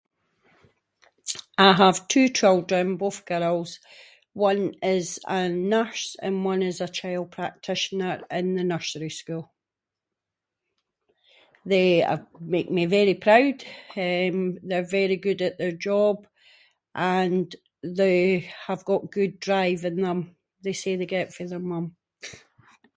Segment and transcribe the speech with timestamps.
[1.59, 3.77] I have two children, both girls,
[4.33, 9.53] one is a nurse, and one is a child practitioner in the nursery school.
[11.71, 11.89] They
[12.53, 13.57] make me very proud,
[14.05, 14.31] eh
[14.67, 16.17] they’re very good at their job,
[17.19, 17.47] and
[18.01, 18.19] they
[18.67, 20.19] have got good drive in them,
[20.63, 21.85] they say the get it fae their mum.